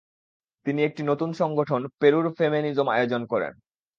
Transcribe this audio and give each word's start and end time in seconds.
তিনি 0.65 0.79
একটি 0.83 1.01
নতুন 1.03 1.29
সংগঠন 1.33 1.81
"পেরুর 1.99 2.27
ফেমেনিজম" 2.37 2.87
আয়োজন 2.89 3.21
করেন। 3.25 3.53